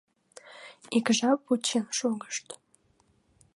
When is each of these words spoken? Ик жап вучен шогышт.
Ик 0.97 1.07
жап 1.17 1.39
вучен 1.47 1.85
шогышт. 1.97 2.47